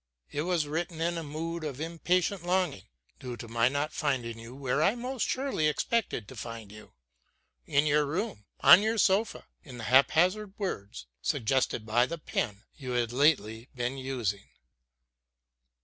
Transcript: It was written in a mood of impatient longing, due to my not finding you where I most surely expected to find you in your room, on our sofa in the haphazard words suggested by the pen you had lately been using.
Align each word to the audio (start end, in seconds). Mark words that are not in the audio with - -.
It 0.31 0.41
was 0.41 0.65
written 0.67 0.99
in 0.99 1.15
a 1.15 1.23
mood 1.23 1.63
of 1.63 1.79
impatient 1.79 2.43
longing, 2.43 2.85
due 3.19 3.37
to 3.37 3.47
my 3.47 3.69
not 3.69 3.93
finding 3.93 4.39
you 4.39 4.55
where 4.55 4.81
I 4.81 4.95
most 4.95 5.27
surely 5.29 5.67
expected 5.67 6.27
to 6.27 6.35
find 6.35 6.71
you 6.71 6.93
in 7.67 7.85
your 7.85 8.07
room, 8.07 8.45
on 8.61 8.83
our 8.83 8.97
sofa 8.97 9.45
in 9.63 9.77
the 9.77 9.83
haphazard 9.83 10.55
words 10.57 11.05
suggested 11.21 11.85
by 11.85 12.07
the 12.07 12.17
pen 12.17 12.63
you 12.75 12.93
had 12.93 13.11
lately 13.13 13.69
been 13.75 13.95
using. 13.99 14.47